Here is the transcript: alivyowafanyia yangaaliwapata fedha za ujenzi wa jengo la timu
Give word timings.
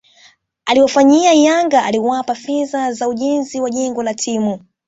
alivyowafanyia 0.65 1.33
yangaaliwapata 1.33 2.35
fedha 2.39 2.93
za 2.93 3.07
ujenzi 3.07 3.61
wa 3.61 3.69
jengo 3.69 4.03
la 4.03 4.13
timu 4.13 4.59